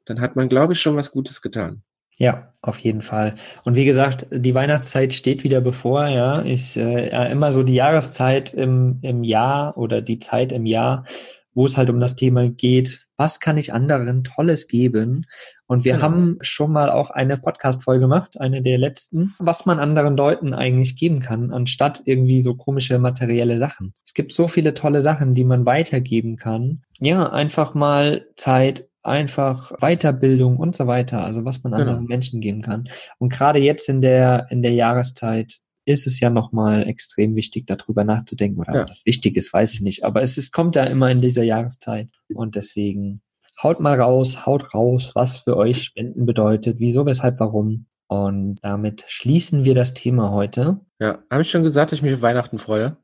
[0.04, 1.82] dann hat man, glaube ich, schon was Gutes getan.
[2.22, 3.34] Ja, auf jeden Fall.
[3.64, 6.34] Und wie gesagt, die Weihnachtszeit steht wieder bevor, ja.
[6.38, 11.04] Ist äh, immer so die Jahreszeit im, im Jahr oder die Zeit im Jahr,
[11.52, 15.26] wo es halt um das Thema geht, was kann ich anderen Tolles geben?
[15.66, 16.04] Und wir genau.
[16.04, 20.94] haben schon mal auch eine Podcast-Folge gemacht, eine der letzten, was man anderen Leuten eigentlich
[20.94, 23.94] geben kann, anstatt irgendwie so komische materielle Sachen.
[24.04, 26.82] Es gibt so viele tolle Sachen, die man weitergeben kann.
[27.00, 32.08] Ja, einfach mal Zeit, einfach Weiterbildung und so weiter, also was man anderen genau.
[32.08, 32.88] Menschen geben kann.
[33.18, 38.04] Und gerade jetzt in der, in der Jahreszeit ist es ja nochmal extrem wichtig, darüber
[38.04, 38.60] nachzudenken.
[38.60, 38.88] Oder ja.
[38.88, 40.04] was wichtig ist, weiß ich nicht.
[40.04, 42.08] Aber es ist, kommt ja immer in dieser Jahreszeit.
[42.32, 43.20] Und deswegen
[43.62, 47.86] haut mal raus, haut raus, was für euch Spenden bedeutet, wieso, weshalb, warum.
[48.06, 50.80] Und damit schließen wir das Thema heute.
[51.00, 52.96] Ja, habe ich schon gesagt, dass ich mich auf Weihnachten freue?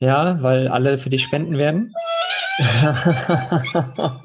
[0.00, 1.92] Ja, weil alle für dich spenden werden.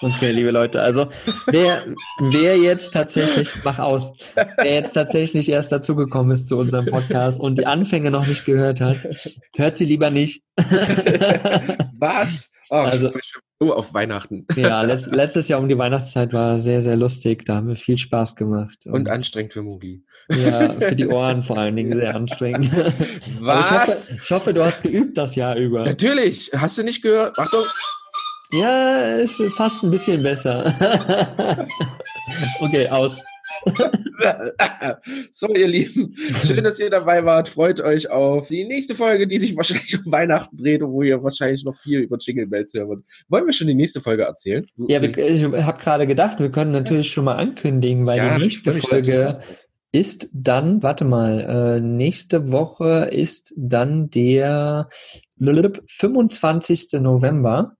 [0.00, 1.08] Okay, liebe Leute, also
[1.46, 1.84] wer,
[2.20, 7.58] wer jetzt tatsächlich, mach aus, wer jetzt tatsächlich erst dazugekommen ist zu unserem Podcast und
[7.58, 9.08] die Anfänge noch nicht gehört hat,
[9.56, 10.42] hört sie lieber nicht.
[11.98, 12.52] Was?
[12.70, 13.10] Oh, also,
[13.60, 14.46] so auf Weihnachten.
[14.54, 17.44] Ja, letzt, letztes Jahr um die Weihnachtszeit war sehr, sehr lustig.
[17.46, 18.86] Da haben wir viel Spaß gemacht.
[18.86, 20.04] Und, und anstrengend für Mugi.
[20.28, 22.70] Ja, für die Ohren vor allen Dingen sehr anstrengend.
[23.40, 23.66] Was?
[23.66, 25.84] Ich hoffe, ich hoffe, du hast geübt das Jahr über.
[25.84, 26.50] Natürlich.
[26.54, 27.38] Hast du nicht gehört?
[27.38, 27.64] Achtung.
[28.52, 30.74] Ja, ist fast ein bisschen besser.
[32.60, 33.22] okay, aus.
[35.32, 37.48] so, ihr Lieben, schön, dass ihr dabei wart.
[37.48, 41.64] Freut euch auf die nächste Folge, die sich wahrscheinlich um Weihnachten dreht, wo ihr wahrscheinlich
[41.64, 44.66] noch viel über Jingle Bells hören Wollen wir schon die nächste Folge erzählen?
[44.76, 48.72] Ja, ich habe gerade gedacht, wir können natürlich schon mal ankündigen, weil ja, die nächste
[48.74, 49.40] Folge
[49.92, 54.88] ist dann, warte mal, äh, nächste Woche ist dann der
[55.38, 57.00] 25.
[57.00, 57.77] November.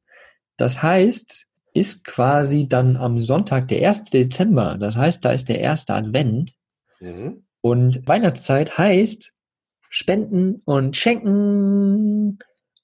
[0.59, 4.11] Das heißt, ist quasi dann am Sonntag der 1.
[4.11, 4.77] Dezember.
[4.79, 6.53] Das heißt, da ist der erste Advent.
[7.01, 7.45] Mhm.
[7.61, 9.33] Und Weihnachtszeit heißt
[9.89, 12.39] Spenden und Schenken.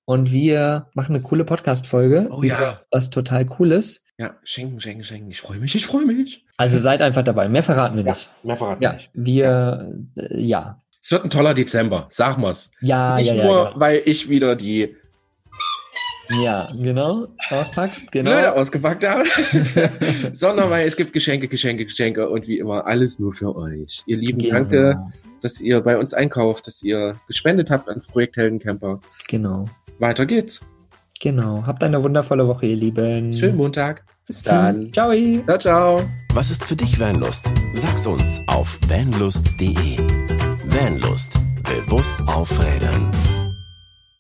[0.07, 2.29] Und wir machen eine coole Podcast-Folge.
[2.31, 2.83] Oh ja.
[2.91, 4.03] Was total Cooles.
[4.17, 5.31] Ja, schenken, schenken, schenken.
[5.31, 6.45] Ich freue mich, ich freue mich.
[6.57, 7.49] Also seid einfach dabei.
[7.49, 8.27] Mehr verraten wir nicht.
[8.27, 9.11] Ja, mehr verraten wir ja, nicht.
[9.13, 10.83] Wir, äh, ja.
[11.03, 12.71] Es wird ein toller Dezember, sag mal's.
[12.81, 14.97] Ja, Nicht ja, nur, ja, weil ich wieder die
[16.43, 17.29] ja, genau.
[17.51, 18.31] Auspackst, genau.
[18.33, 19.25] Blöde ausgepackt habe.
[20.33, 24.03] Sondern weil es gibt Geschenke, Geschenke, Geschenke und wie immer alles nur für euch.
[24.07, 24.55] Ihr Lieben, genau.
[24.55, 24.99] danke,
[25.41, 29.01] dass ihr bei uns einkauft, dass ihr gespendet habt ans Projekt Heldencamper.
[29.29, 29.65] Genau.
[29.99, 30.67] Weiter geht's.
[31.21, 31.65] Genau.
[31.67, 33.33] Habt eine wundervolle Woche, ihr Lieben.
[33.35, 34.05] Schönen Montag.
[34.27, 34.93] Bis dann.
[34.93, 35.13] Ciao.
[35.45, 36.03] Ciao, ciao.
[36.33, 37.51] Was ist für dich Vanlust?
[37.75, 39.99] Sag's uns auf vanlust.de.
[40.67, 41.39] Vanlust.
[41.63, 43.11] Bewusst aufrädern.